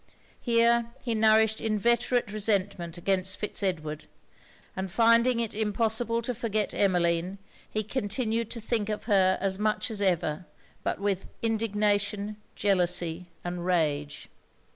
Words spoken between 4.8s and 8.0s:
finding it impossible to forget Emmeline, he